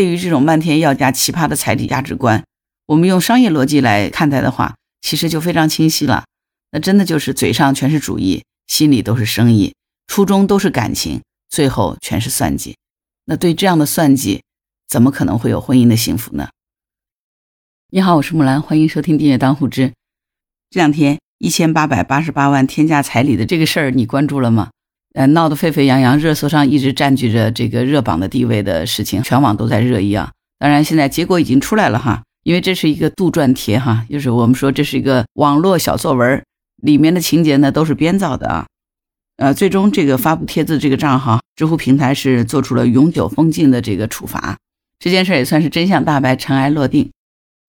[0.00, 2.42] 对于这种漫天要价、奇葩的彩礼价值观，
[2.86, 6.24] 我们用商业逻辑来看待的话，其实就非常清晰了。
[6.70, 9.74] 那真的就是嘴上全是主义，心里都是生意，
[10.06, 12.78] 初衷都是感情，最后全是算计。
[13.26, 14.42] 那对这样的算计，
[14.88, 16.48] 怎么可能会有婚姻的幸福呢？
[17.90, 19.92] 你好，我是木兰，欢迎收听订阅当户知。
[20.70, 24.70] 这两天一千八百八十八万天价彩礼的这个事儿，你关注了吗？
[25.14, 30.30] 呃，闹得沸沸扬扬，热搜上一直占据着这个热榜的地位的事情，全网都在热议啊。
[30.58, 36.40] 当然，现在结果已经出来了哈，因为这是一个杜撰帖哈，就是我们说这是一个网络小作文，
[36.82, 38.66] 里面的情节呢都是编造的啊。
[39.38, 44.58] 呃，最终这个发布帖子这个账号，知乎平台是做出了永久封禁的这个处罚，
[44.98, 47.10] 这件事也算是真相大白，尘埃落定。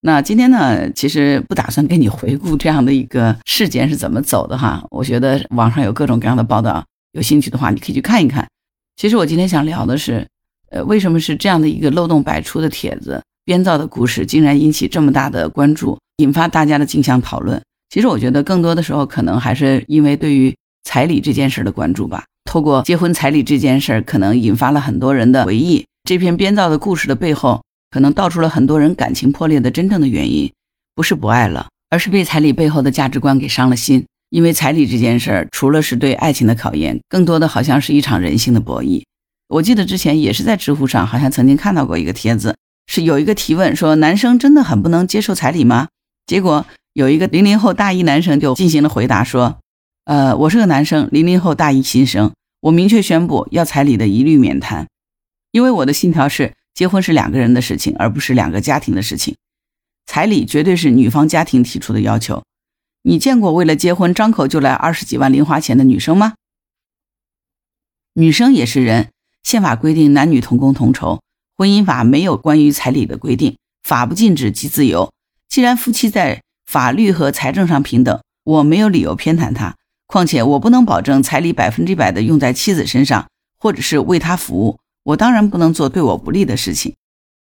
[0.01, 6.83] 那今天呢，其实不打算给你回顾这样的一个事件是怎么走的哈，我觉得网上有各种各样的报道。
[7.13, 8.47] 有兴趣的话，你可以去看一看。
[8.95, 10.27] 其实我今天想聊的是，
[10.69, 17.61] 呃，为什么是这样的一个漏洞百出的帖子、编造的故事，竟然引起这么大的关注，引发大家的竞相讨论？
[17.89, 22.23] 其实我觉得更多的时候，可能还是因为对于彩礼这件事的关注吧。
[22.45, 25.85] 透过结婚彩礼这件事，可能引发了很多人的回忆。
[26.03, 30.51] 这篇编造的故事的背后，可能道出了很多人感情破裂的真正的原因，
[30.95, 34.05] 不是不爱了，而是被彩礼背后的价值观给伤了心。
[34.31, 39.03] 因为彩礼这件事儿，除了是对爱情的考验，更多的好像是一场人性的博弈。
[39.49, 42.55] 我记得之前也是在知乎上，好像曾经看到过一个帖子，
[42.87, 45.89] 是有一个提问说：“男生真的很不能接受彩礼吗？”
[46.25, 49.59] 结果有一个零零后大一男生就进行了回答说
[50.05, 54.87] ：“呃，我是个男生，零零后大一新生，我明确宣布要彩礼的一律免谈，
[55.51, 59.35] 因为我的信条是结婚是两个人的事情，而不是两个家庭的事情，
[60.05, 62.41] 彩礼绝对是女方家庭提出的要求。”
[63.03, 66.35] 你见过为了结婚张口就来二十几万零花钱的女生吗？
[68.13, 69.09] 女生也是人，
[69.41, 71.21] 宪法规定男女同工同酬，
[71.57, 75.11] 婚姻法没有关于彩礼的规定，法不禁止即自由。
[75.49, 79.75] 既然夫妻在法律和财政上平等，我没有理由偏袒他。
[80.05, 84.77] 况且我不能保证彩礼百分之百的用在妻子身上，或者是为他服务。
[85.03, 86.93] 我当然不能做对我不利的事情，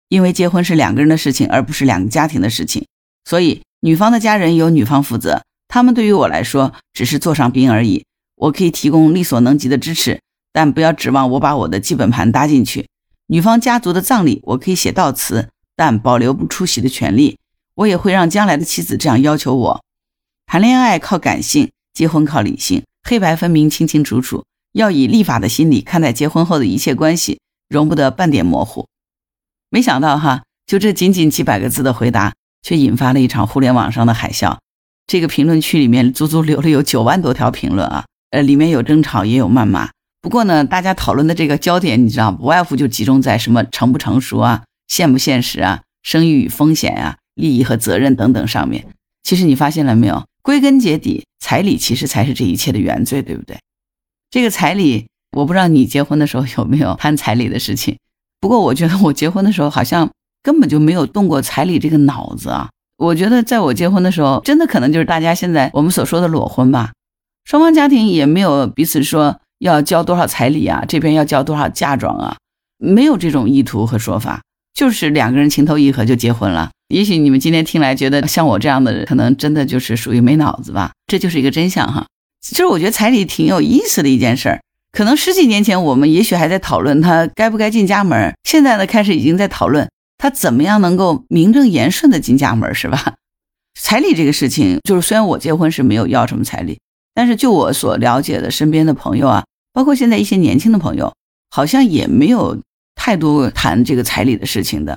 [0.08, 2.86] 因为结婚是两个人的事情，而不是两个家庭的事情，
[3.24, 3.62] 所以。
[3.84, 8.04] 女方的家人由女方负责，他们对于我来说只是座上宾而已。
[8.36, 10.20] 我可以提供力所能及的支持，
[10.52, 12.88] 但不要指望我把我的基本盘搭进去。
[13.26, 17.40] 女方家族的葬礼我可以写悼词，但保留不出席的权利。
[17.74, 19.84] 我也会让将来的妻子这样要求我。
[20.46, 24.44] 谈恋爱靠感性，结婚靠理性，黑白分明，清清楚楚。
[24.74, 28.86] 要以立法的心理看待结婚后的一切关系，容不得半点模糊。
[29.70, 32.32] 没想到哈，就这仅仅几百个字的回答。
[32.62, 34.56] 却引发了一场互联网上的海啸，
[35.06, 39.90] 这个评论区里面足足留了有九万多条评论啊，呃，里面有争吵也有谩骂。
[40.20, 48.86] 不过呢，大家讨论的这个焦点，你知道，不外乎就集中在什么成不成熟啊、现不现实啊、生育与风险啊、利益和责任等等上面。
[49.24, 50.24] 其实你发现了没有？
[50.42, 53.58] 归根结底，彩礼其实才是这一切的原罪，对不对？
[54.30, 55.06] 这个彩礼，
[55.36, 57.98] 我不知道你结婚的时候有没有 谈彩礼的事情。
[58.40, 60.08] 不过我觉得我结婚的时候好像。
[60.42, 62.68] 根本就没有动过彩礼这个脑子啊！
[62.98, 66.92] 我觉得在我结婚的时候，真的可能就是大家现在我们所说的裸婚吧。
[67.44, 72.36] 双方家庭也没有彼此说要交多少彩礼啊，这边要交多少嫁妆啊，
[72.78, 74.42] 没有这种意图和说法，
[74.74, 76.70] 就是两个人情投意合就结婚了。
[76.88, 80.92] 也许你们今天听来觉得像我这样的人，可能真的就是属于没脑子吧。
[81.06, 82.06] 这就是一个真相哈。
[82.40, 84.60] 其实我觉得彩礼挺有意思的一件事儿。
[84.92, 89.88] 可能十几年前我们也许还在讨论他该不该进家门，现在呢开始已经在讨论。
[90.22, 93.14] 他怎么样能够名正言顺的进家门是吧？
[93.74, 96.78] 彩礼这个事情，就是虽然我结婚是没有要什么彩礼，
[97.12, 101.12] 但是就我所了解的身边的朋友啊，包括现在一些年轻的朋友，
[101.50, 102.62] 好像也没有
[102.94, 104.96] 太多谈这个彩礼的事情的。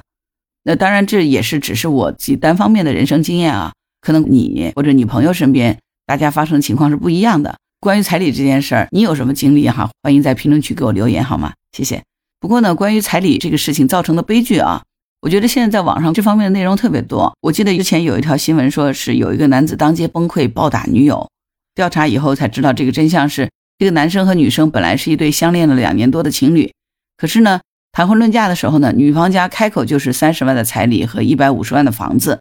[0.62, 7.56] 那当然，这也是只是我自己单方面的人生经验啊，可能你或者你朋友身边大家发生的情况是不一样的。
[7.80, 9.90] 关于彩礼这件事儿，你有什么经历哈？
[10.03, 11.53] 欢迎在评论区给我留言好吗？
[11.72, 12.03] 谢谢。
[12.40, 14.84] 不过呢，关于彩礼这个事情造成的悲剧啊。
[15.25, 17.36] 我觉得现在在网上这方面的内容特别多。
[17.42, 21.27] 我记得之前有一条新闻，说是有一个男子当街崩溃暴打女友，
[21.74, 23.50] 调查以后才知道这个真相是，
[23.80, 26.72] 这个男生和女生本来是一对相恋了两年多的情侣，
[27.18, 27.62] 可是呢，
[27.92, 32.39] 谈婚论嫁的时候呢，女方家开口就是三十万的彩礼和一百五十万的房子，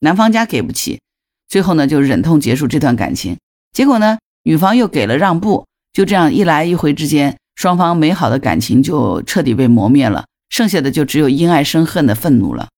[0.00, 1.00] 男方家给不起，
[1.48, 3.38] 最后呢就忍痛结束这段感情。
[3.72, 10.26] 结果呢，女方又给了让步，就这样一来一回之间，双方美好的感情就彻底被磨灭了。
[10.48, 12.68] 剩下的就只有因爱生恨的愤怒了。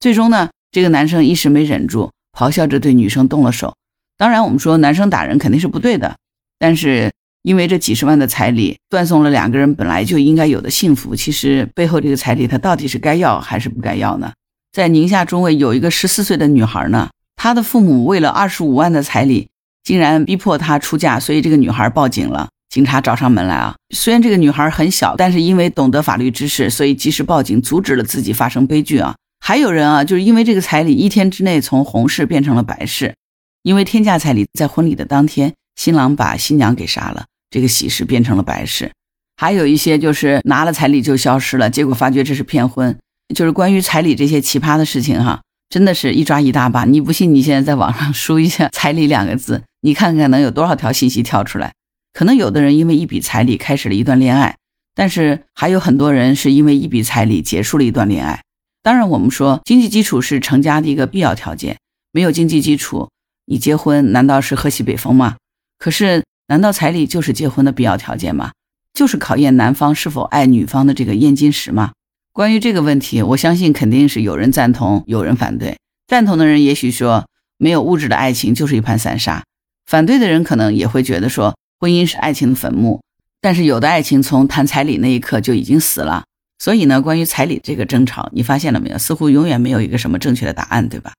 [0.00, 3.74] 最终呢，这个男生一时没忍住，咆哮着对女生动了手。
[4.16, 6.16] 当然，我们说男生打人肯定是不对的，
[6.58, 11.14] 但是因为这几十万的彩礼断送了两个人本来就应该有的幸福。
[11.14, 14.32] 其实背后这个彩礼，他到底是该要还是不该要呢？
[14.72, 19.48] 在宁夏中卫有一个十四岁的女孩呢，她的父母为了二十五万的彩礼，
[19.82, 22.48] 竟然逼迫她出嫁，所以这个女孩报警了。
[22.68, 23.74] 警察找上门来啊！
[23.94, 29.16] 虽然这个女孩很小，但是因为懂得法律知识，所以及时报警，阻止了自己发生悲剧啊！
[29.40, 33.14] 还有人啊，就是因为这个彩礼，一天之内从红事变成了白事。
[33.62, 38.90] 因为天价彩礼，在婚礼的当天，新郎把新娘给杀了，这个喜事变成了白事。
[39.36, 42.96] 还有一些就是拿了彩礼就消失了，结果发觉这是骗婚。
[43.34, 45.40] 就是关于彩礼这些奇葩的事情哈，
[45.70, 46.84] 真的是一抓一大把。
[46.84, 51.72] 你不信，你现在在网上输一下“彩礼”两个字，你看看能有多少条信息跳出来。
[52.18, 54.56] 可能有的人因为一笔彩礼开始了一段恋爱，
[54.92, 58.42] 但是还有很多人是因为一笔彩礼结束了一段恋爱。
[58.82, 61.78] 当然，我们说经济基础是成家的一个必要条件，
[62.10, 63.08] 没有经济基础，
[63.46, 65.36] 你结婚难道是喝西北风吗？
[65.78, 68.50] 可是，难道彩礼就是结婚的必要条件吗？
[68.92, 71.92] 就是考验男方是否爱女方的这个验金石吗？
[72.32, 75.76] 关于这个问题，我相信肯定是有人赞同，有人反对。
[76.08, 77.28] 赞同的人也许说，
[77.58, 79.44] 没有物质的爱情就是一盘散沙；
[79.86, 81.54] 反对的人可能也会觉得说。
[81.80, 83.00] 婚姻是爱情的坟墓，
[83.40, 86.24] 但是有的爱情从谈彩礼那一刻就已经死了。
[86.58, 88.98] 所以呢，关于彩礼这个争吵，你发现了没有？
[88.98, 91.12] 似乎永远没有一个什么正确的答案，对吧？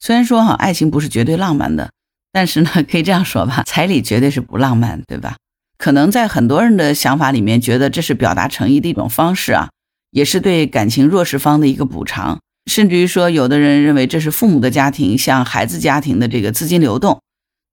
[0.00, 1.92] 虽然说哈，爱情不是绝对浪漫的，
[2.32, 5.36] 但是呢，可以这样说吧，彩礼绝对是不浪漫，对吧？
[5.78, 9.70] 可能在很多人的想法里面，觉得这是表达诚意的一种方式啊，
[10.10, 17.20] 也是对感情弱势方的一个补偿，甚至于说，有的人认为这是父母的家庭向孩子家庭的这个资金流动。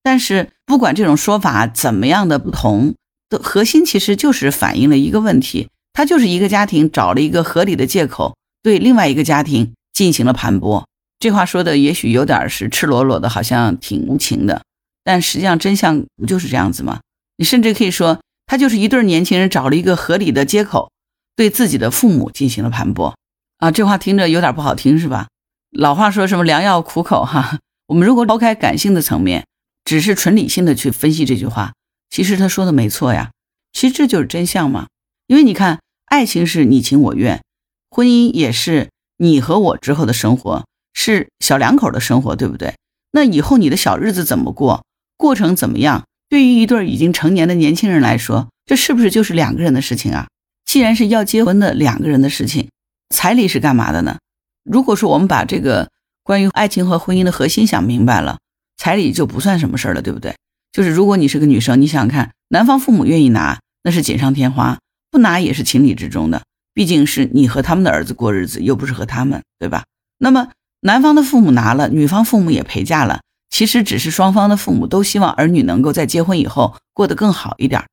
[0.02, 2.96] 但是，不管这种说法怎么样的不同，
[3.30, 10.86] 的核心其实就是反映了一个问题，它就是一个家庭找了一个合理的借口，对另外一个家庭进行了盘剥。
[11.20, 14.62] 这话说的也许有点是赤裸裸的，好像挺无情的，
[15.04, 17.02] 但实际上真相不就是这样子吗？
[17.38, 20.90] 你甚至可以说，他就是一对年轻人找了一个合理的借口，
[21.36, 23.14] 对自己的父母进行了盘剥。
[23.58, 25.28] 啊，这话听着有点不好听，是吧？
[25.72, 27.60] 老话说什么良药苦口哈。
[27.88, 29.46] 我们如果抛开感性的层面。
[29.90, 31.74] 只是纯理性的去分析这句话，
[32.12, 33.32] 其实他说的没错呀。
[33.74, 34.86] 其实这就是真相嘛。
[35.26, 37.42] 因为你看，爱情是你情我愿，
[37.90, 42.76] 婚姻也是你和我之后的生活，是小两口的生活，对不对？
[43.14, 44.86] 那以后你的小日子怎么过，
[45.18, 46.06] 过程怎么样？
[46.30, 50.28] 对于一对已经成年的年轻人来说，这是不是就是两个人的事情啊？
[50.66, 52.70] 既然是要结婚的两个人的事情，
[53.10, 54.20] 彩礼是干嘛的呢？
[54.64, 55.90] 如果说我们把这个
[56.22, 58.38] 关于爱情和婚姻的核心想明白了。
[58.80, 60.34] 彩礼就不算什么事儿了，对不对？
[60.72, 64.78] 就是如果你是个女生，你想想看，男方父母愿意拿，那是锦上添花；
[65.12, 66.44] 不拿也是情理之中的。
[66.74, 69.84] 毕竟是你和他们的儿子过日子，又不是和他们，对吧？
[70.18, 70.48] 那么
[70.80, 77.84] 男方的父母拿了，女方父母也陪嫁了，其实只是双方的父母都希望儿女能够在结婚以后过得更好一点。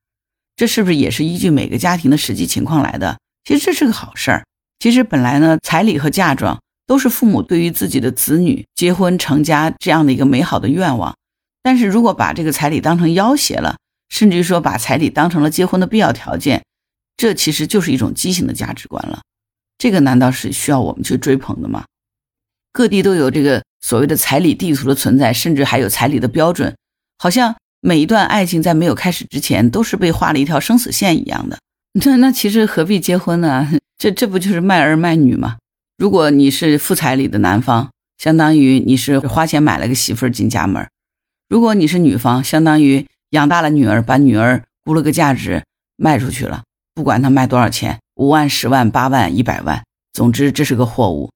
[0.55, 3.17] 这是不是也是依据每个家庭的实际情况来的？
[3.43, 4.45] 其实这是个好事儿。
[4.79, 6.59] 其实本来呢，彩礼和嫁妆。
[6.87, 11.15] 都是父母对于自己的子女结婚成家这样的一个美好的愿望，
[11.61, 13.75] 但是如果把这个彩礼当成要挟了，
[14.09, 16.63] 甚至于说把彩礼当成了结婚的必要条件，
[17.17, 19.19] 这其实就是一种畸形的价值观了。
[19.77, 21.83] 这个难道是需要我们去追捧的吗？
[22.71, 26.75] 各地都有这个所谓的彩礼地图的存在，甚至还有彩礼的标准，
[27.19, 31.59] 好像每一段爱情在没有开始之前都是被画了一条生死线一样的。
[32.05, 33.67] 那那其实何必结婚呢？
[33.97, 35.57] 这这不就是卖儿卖女吗？
[35.97, 37.89] 如果你是付彩礼的男方，
[38.19, 40.85] 相当于你是花钱买了个媳妇儿进家门；
[41.49, 45.63] 如果你是女方，相当于养大了女儿，把女儿估了个价值
[45.95, 46.61] 卖出去了，
[46.93, 51.31] 不管他卖多少钱，五万、十万、八万、一百万，总之这是个货物。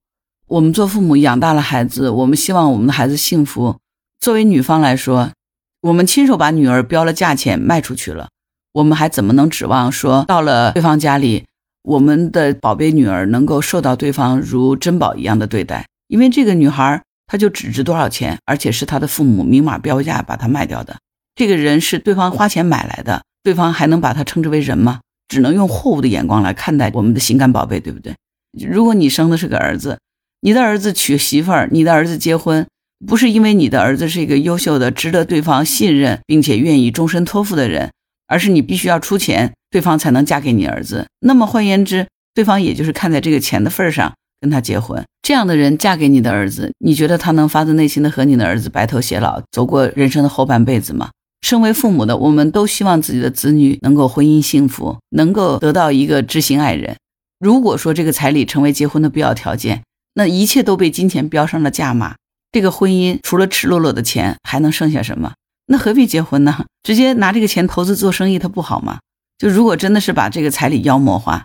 [0.46, 3.78] 我们做父母养大了孩子，我们希望我们的孩子幸福。
[4.20, 5.32] 作为女方来说，
[5.80, 8.28] 我们亲手把女儿标了价钱卖出去了，
[8.74, 11.46] 我们还怎么能指望说到了对方家里？
[11.82, 20.96] 我们的宝贝女儿能够受到对方如珍宝一样的对待，因为这个女孩她就只值多少钱，而且是她的父母明码标价把她卖掉的。
[21.34, 25.00] 这个人是对方花钱买来的，对方还能把她称之为人吗？
[25.28, 28.14] 只能用货物的眼光来看待我们的情感宝贝，对不对？
[28.52, 29.98] 如果你生的是个儿子，
[30.42, 32.66] 你的儿子娶媳妇儿，你的儿子结婚，
[33.06, 37.90] 不是因为你的儿子是一个优秀的、值得对方信任并且愿意终身托付的人。
[38.28, 41.06] 而是你必须要出钱，对方才能嫁给你儿子。
[41.20, 45.02] 那么换言之，对方也就是看在这个钱的份上跟他结婚。
[45.22, 51.10] 这样的人嫁给你的儿子，你觉得他能发自内心的和你的儿子白头偕老，走过人生的后半辈子吗？
[51.40, 56.96] 身为父母的，我们都希望自己的子女能够婚姻幸福，能够得到一个知心爱人。
[57.40, 59.82] 如果说这个彩礼成为结婚的必要条件，
[60.14, 62.14] 那一切都被金钱标上了价码，
[62.52, 65.32] 这个婚姻除了赤裸裸的钱，还能剩下什么？
[65.66, 66.66] 那何必结婚呢？
[66.82, 68.98] 直接拿这个钱投资做生意，它不好吗？
[69.42, 71.44] 就如果真的是把这个彩礼妖魔化，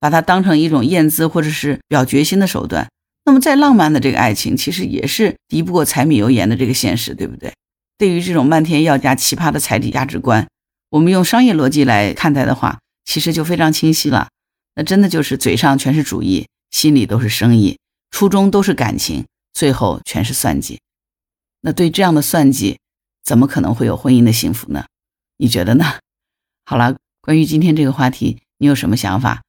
[0.00, 2.90] 把它当成一种验资或者是表决心的手段，
[3.24, 7.54] 那么再浪漫的这个爱情，其实也是敌不过柴米油盐的这个现实，对不对？
[7.98, 10.48] 对于这种漫天要价、奇葩的彩礼价值观，
[10.90, 14.26] 我们用商业逻辑来看待的话，其实就非常清晰了。
[14.74, 17.78] 那真的就是嘴上全是主义，心里都是生意，
[18.10, 20.80] 初衷都是感情，最后全是算计。
[21.60, 22.80] 那对这样的算计，
[23.22, 24.86] 怎么可能会有婚姻的幸福呢？
[25.36, 25.84] 你觉得呢？
[26.68, 26.96] 好了，
[27.26, 29.42] 关于今天这个话题，你有什么想法？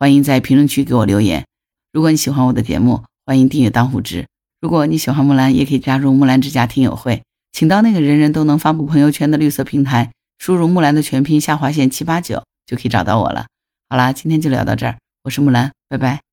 [0.00, 1.46] 欢迎在评论区给我留言。
[1.92, 4.26] 如果你喜欢我的节目，欢迎订阅当户知。
[4.60, 7.22] 如果你喜欢木兰，也可以加入木兰之家听友会，
[7.52, 13.46] 请到那个人人都能发布朋友圈的绿色平台，输入木兰的全拼下划线七八九，就可以找到我了。
[13.88, 16.29] 好啦，今天就聊到这儿，我是木兰，拜拜。